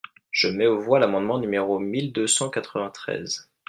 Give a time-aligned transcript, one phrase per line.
[0.31, 3.51] Je mets aux voix l’amendement numéro mille deux cent quatre-vingt-treize.